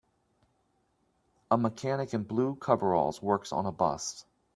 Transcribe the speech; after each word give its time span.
A 1.51 1.59
mechanic 1.59 2.15
in 2.15 2.23
blue 2.23 2.55
coveralls 2.55 3.21
works 3.21 3.51
on 3.51 3.67
a 3.67 3.71
bus. 3.71 4.25